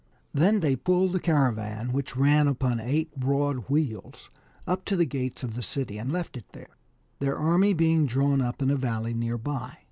[0.33, 4.31] Then they pulled the caravan, which ran upon eight broad wheels,
[4.65, 6.75] up to the gates of the city, and left it there,
[7.19, 9.77] their army being drawn up in a valley near by.